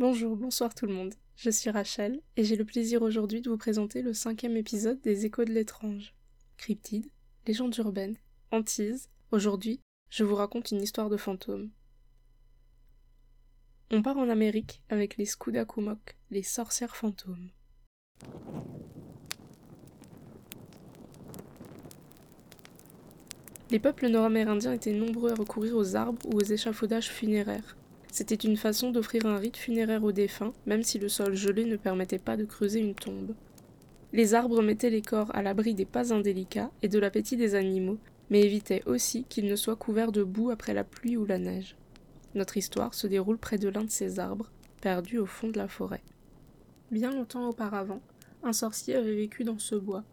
[0.00, 1.12] Bonjour, bonsoir tout le monde.
[1.36, 5.26] Je suis Rachel et j'ai le plaisir aujourd'hui de vous présenter le cinquième épisode des
[5.26, 6.14] Échos de l'étrange.
[6.56, 7.10] Cryptide,
[7.46, 8.16] légende urbaine,
[8.50, 9.10] hantise.
[9.30, 11.68] Aujourd'hui, je vous raconte une histoire de fantôme.
[13.90, 17.50] On part en Amérique avec les Skudakumok, les sorcières fantômes.
[23.70, 27.76] Les peuples nord-amérindiens étaient nombreux à recourir aux arbres ou aux échafaudages funéraires.
[28.12, 31.76] C'était une façon d'offrir un rite funéraire aux défunts, même si le sol gelé ne
[31.76, 33.34] permettait pas de creuser une tombe.
[34.12, 37.98] Les arbres mettaient les corps à l'abri des pas indélicats et de l'appétit des animaux,
[38.28, 41.76] mais évitaient aussi qu'ils ne soient couverts de boue après la pluie ou la neige.
[42.34, 45.68] Notre histoire se déroule près de l'un de ces arbres, perdu au fond de la
[45.68, 46.02] forêt.
[46.90, 48.00] Bien longtemps auparavant,
[48.42, 50.04] un sorcier avait vécu dans ce bois.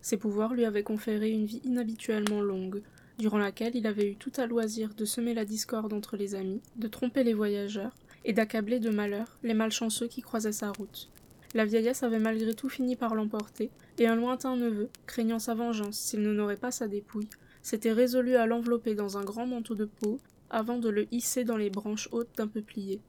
[0.00, 2.82] Ses pouvoirs lui avaient conféré une vie inhabituellement longue,
[3.18, 6.60] durant laquelle il avait eu tout à loisir de semer la discorde entre les amis,
[6.76, 11.10] de tromper les voyageurs, et d'accabler de malheur les malchanceux qui croisaient sa route.
[11.54, 15.98] La vieillesse avait malgré tout fini par l'emporter, et un lointain neveu, craignant sa vengeance
[15.98, 17.28] s'il n'honorait pas sa dépouille,
[17.62, 20.18] s'était résolu à l'envelopper dans un grand manteau de peau
[20.50, 23.00] avant de le hisser dans les branches hautes d'un peuplier.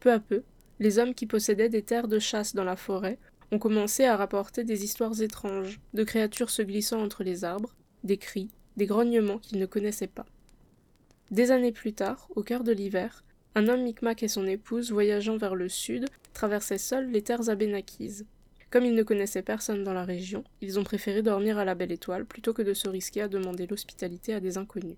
[0.00, 0.42] Peu à peu,
[0.80, 3.18] les hommes qui possédaient des terres de chasse dans la forêt
[3.52, 8.16] ont commencé à rapporter des histoires étranges, de créatures se glissant entre les arbres, des
[8.16, 10.26] cris, des grognements qu'il ne connaissait pas.
[11.30, 15.36] Des années plus tard, au cœur de l'hiver, un homme Micmac et son épouse, voyageant
[15.36, 18.26] vers le sud, traversaient seuls les terres abénaquises.
[18.70, 21.92] Comme ils ne connaissaient personne dans la région, ils ont préféré dormir à la belle
[21.92, 24.96] étoile plutôt que de se risquer à demander l'hospitalité à des inconnus.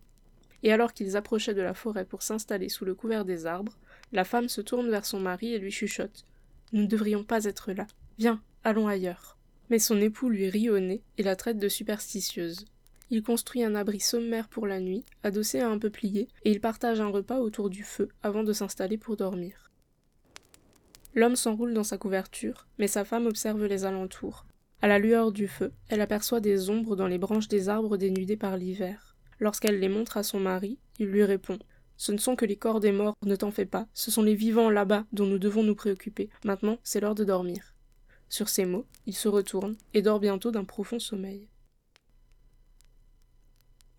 [0.63, 3.77] Et alors qu'ils approchaient de la forêt pour s'installer sous le couvert des arbres,
[4.13, 6.25] la femme se tourne vers son mari et lui chuchote.
[6.73, 7.87] Nous ne devrions pas être là.
[8.19, 9.37] Viens, allons ailleurs.
[9.71, 12.67] Mais son époux lui rit au nez et la traite de superstitieuse.
[13.15, 17.01] Il construit un abri sommaire pour la nuit, adossé à un peuplier, et il partage
[17.01, 19.71] un repas autour du feu avant de s'installer pour dormir.
[21.15, 24.47] L'homme s'enroule dans sa couverture, mais sa femme observe les alentours.
[24.83, 28.37] À la lueur du feu, elle aperçoit des ombres dans les branches des arbres dénudés
[28.37, 29.15] par l'hiver.
[29.39, 31.61] Lorsqu'elle les montre à son mari, il lui répond
[31.97, 34.35] Ce ne sont que les corps des morts, ne t'en fais pas, ce sont les
[34.35, 36.31] vivants là-bas dont nous devons nous préoccuper.
[36.45, 37.77] Maintenant, c'est l'heure de dormir.
[38.29, 41.49] Sur ces mots, il se retourne et dort bientôt d'un profond sommeil.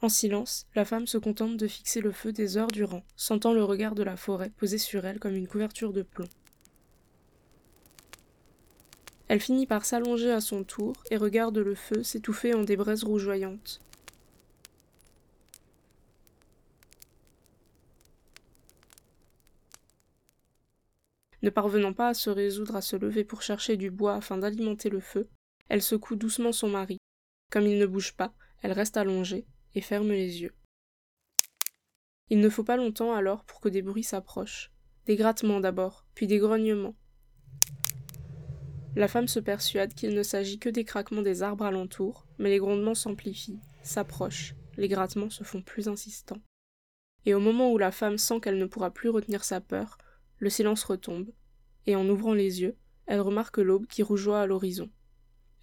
[0.02, 3.64] En silence, la femme se contente de fixer le feu des heures durant, sentant le
[3.64, 6.28] regard de la forêt posé sur elle comme une couverture de plomb.
[9.28, 13.04] Elle finit par s'allonger à son tour et regarde le feu s'étouffer en des braises
[13.04, 13.82] rougeoyantes.
[21.42, 24.90] Ne parvenant pas à se résoudre à se lever pour chercher du bois afin d'alimenter
[24.90, 25.28] le feu,
[25.70, 26.98] elle secoue doucement son mari.
[27.52, 29.46] Comme il ne bouge pas, elle reste allongée,
[29.76, 30.54] et ferme les yeux.
[32.30, 34.72] Il ne faut pas longtemps alors pour que des bruits s'approchent.
[35.06, 36.96] Des grattements d'abord, puis des grognements.
[38.96, 42.58] La femme se persuade qu'il ne s'agit que des craquements des arbres alentours, mais les
[42.58, 46.42] grondements s'amplifient, s'approchent, les grattements se font plus insistants.
[47.26, 49.98] Et au moment où la femme sent qu'elle ne pourra plus retenir sa peur,
[50.40, 51.30] le silence retombe,
[51.86, 54.90] et en ouvrant les yeux, elle remarque l'aube qui rougeoie à l'horizon.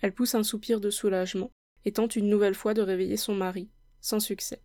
[0.01, 1.51] Elle pousse un soupir de soulagement,
[1.85, 3.71] et tente une nouvelle fois de réveiller son mari,
[4.03, 4.61] sans succès.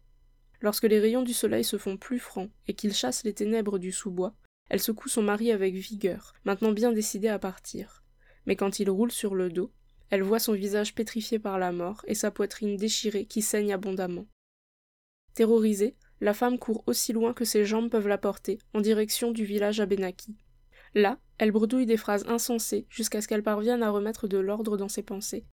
[0.59, 3.93] Lorsque les rayons du soleil se font plus francs et qu'il chasse les ténèbres du
[3.93, 4.35] sous-bois,
[4.69, 8.03] elle secoue son mari avec vigueur, maintenant bien décidée à partir.
[8.45, 9.71] Mais quand il roule sur le dos,
[10.09, 14.25] elle voit son visage pétrifié par la mort et sa poitrine déchirée qui saigne abondamment.
[15.33, 19.45] Terrorisée, la femme court aussi loin que ses jambes peuvent la porter, en direction du
[19.45, 20.35] village Abenaki.
[20.95, 24.89] Là, elle bredouille des phrases insensées jusqu'à ce qu'elle parvienne à remettre de l'ordre dans
[24.89, 25.45] ses pensées.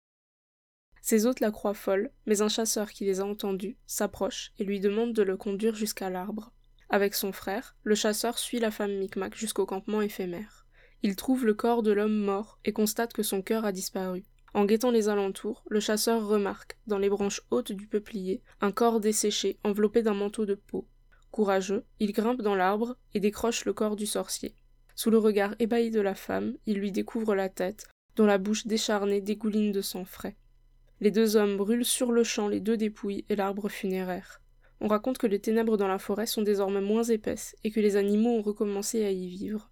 [1.04, 4.80] Ses hôtes la croient folle, mais un chasseur qui les a entendus s'approche et lui
[4.80, 6.54] demande de le conduire jusqu'à l'arbre.
[6.88, 10.66] Avec son frère, le chasseur suit la femme Micmac jusqu'au campement éphémère.
[11.02, 14.24] Il trouve le corps de l'homme mort et constate que son cœur a disparu.
[14.54, 19.02] En guettant les alentours, le chasseur remarque, dans les branches hautes du peuplier, un corps
[19.02, 20.88] desséché enveloppé d'un manteau de peau.
[21.32, 24.56] Courageux, il grimpe dans l'arbre et décroche le corps du sorcier.
[24.96, 28.68] Sous le regard ébahi de la femme, il lui découvre la tête, dont la bouche
[28.68, 30.38] décharnée dégouline de sang frais.
[31.04, 34.42] Les deux hommes brûlent sur le champ les deux dépouilles et l'arbre funéraire.
[34.80, 37.98] On raconte que les ténèbres dans la forêt sont désormais moins épaisses et que les
[37.98, 39.70] animaux ont recommencé à y vivre.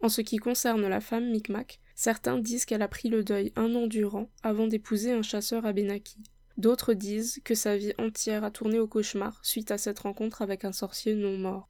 [0.00, 3.74] En ce qui concerne la femme Micmac, certains disent qu'elle a pris le deuil un
[3.74, 6.22] an durant avant d'épouser un chasseur abénaki.
[6.58, 10.64] D'autres disent que sa vie entière a tourné au cauchemar suite à cette rencontre avec
[10.64, 11.68] un sorcier non mort.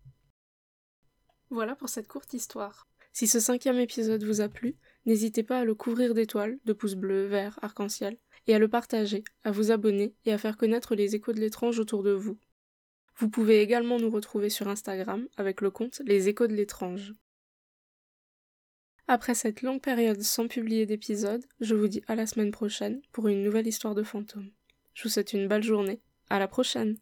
[1.49, 2.87] Voilà pour cette courte histoire.
[3.15, 4.77] Si ce cinquième épisode vous a plu,
[5.07, 9.25] n'hésitez pas à le couvrir d'étoiles, de pouces bleus, verts, arc-en-ciel, et à le partager,
[9.43, 12.39] à vous abonner et à faire connaître les échos de l'étrange autour de vous.
[13.17, 17.15] Vous pouvez également nous retrouver sur Instagram avec le compte Les échos de l'étrange.
[19.07, 23.29] Après cette longue période sans publier d'épisode, je vous dis à la semaine prochaine pour
[23.29, 24.51] une nouvelle histoire de fantôme.
[24.95, 26.01] Je vous souhaite une belle journée.
[26.31, 26.97] À la prochaine!